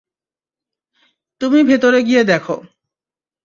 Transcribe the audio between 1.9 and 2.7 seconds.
গিয়ে দেখো।